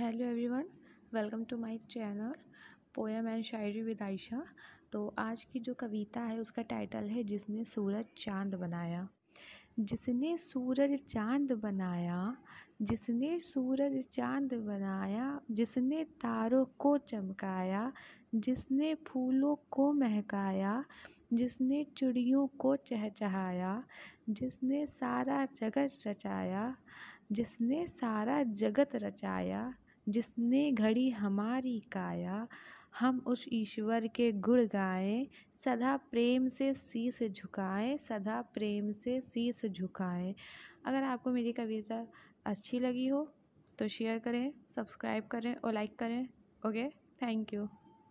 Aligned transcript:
Hello 0.00 0.24
everyone 0.24 0.64
welcome 1.14 1.44
to 1.44 1.56
my 1.56 1.78
channel 1.90 2.32
poem 2.94 3.28
and 3.28 3.44
shayari 3.44 3.82
with 3.82 4.02
Ayesha 4.02 4.44
तो 4.92 5.14
आज 5.18 5.44
की 5.44 5.60
जो 5.60 5.74
कविता 5.74 6.20
है, 6.20 6.38
उसका 6.38 6.62
टाइटल 6.62 7.04
है, 7.04 7.24
जिसने 7.24 7.64
सूरज 7.64 8.06
चाँद 8.18 8.54
बनाया। 8.54 9.08
जिसने 9.80 10.38
सूरज 10.38 11.02
चाँद 11.02 11.52
बनाया, 11.52 12.36
जिसने 12.82 13.38
सूरज 13.38 14.08
चाँद 14.12 14.54
बनाया, 14.54 15.40
जिसने 15.50 16.04
तारों 16.04 16.64
को 16.64 16.98
चमकाया, 16.98 17.92
जिसने 18.34 18.94
फूलों 18.94 19.56
को 19.70 19.92
महकाया, 19.92 20.84
जिसने 21.32 21.84
चिड़ियों 21.84 22.46
को 22.46 22.76
चहचहाया, 22.76 23.84
जिसने 24.30 24.86
सारा 24.86 25.44
जगत 25.44 25.88
रचाया, 26.06 26.76
जिसने 27.32 27.86
सारा 27.86 28.42
जगत 28.42 28.88
रचाया 28.94 29.74
जिसने 30.10 30.70
घड़ी 30.72 31.08
हमारी 31.10 31.78
काया, 31.92 32.46
हम 33.00 33.18
उस 33.26 33.44
ईश्वर 33.52 34.06
के 34.06 34.30
गुण 34.32 34.64
गाएँ, 34.66 35.26
सदा 35.64 35.96
प्रेम 36.10 36.48
से 36.48 36.72
शीस 36.74 37.22
झुकाएँ, 37.22 37.96
सदा 37.98 38.40
प्रेम 38.54 38.92
से 38.92 39.20
शीस 39.20 39.64
झुकाएँ। 39.66 40.34
अगर 40.86 41.02
आपको 41.02 41.30
मेरी 41.30 41.52
कविता 41.52 42.06
अच्छी 42.46 42.78
लगी 42.78 43.06
हो 43.06 43.28
तो 43.78 43.88
शेयर 43.88 44.18
करें 44.18 44.52
सब्सक्राइब 44.76 45.26
करें 45.26 45.54
और 45.54 45.72
लाइक 45.72 45.98
करें 45.98 46.22
ओके 46.62 46.88
थैंक 47.22 47.54
यू 47.54 47.68